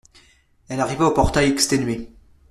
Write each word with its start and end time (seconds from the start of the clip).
Elle 0.67 0.79
arriva 0.81 1.05
au 1.05 1.11
portail 1.13 1.47
exténuée. 1.47 2.11